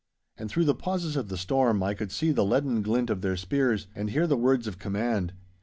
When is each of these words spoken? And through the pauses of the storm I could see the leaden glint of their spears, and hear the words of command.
And 0.35 0.49
through 0.49 0.65
the 0.65 0.73
pauses 0.73 1.15
of 1.15 1.27
the 1.29 1.37
storm 1.37 1.83
I 1.83 1.93
could 1.93 2.11
see 2.11 2.31
the 2.31 2.43
leaden 2.43 2.81
glint 2.81 3.11
of 3.11 3.21
their 3.21 3.37
spears, 3.37 3.85
and 3.93 4.09
hear 4.09 4.25
the 4.25 4.35
words 4.35 4.65
of 4.65 4.79
command. 4.79 5.33